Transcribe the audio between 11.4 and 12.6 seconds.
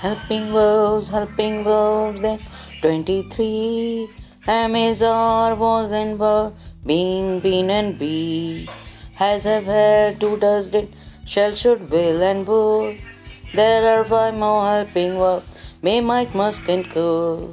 should, bill and